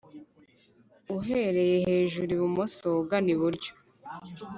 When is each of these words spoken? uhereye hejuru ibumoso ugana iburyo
uhereye 1.17 1.75
hejuru 1.87 2.29
ibumoso 2.37 2.85
ugana 3.01 3.29
iburyo 3.35 3.71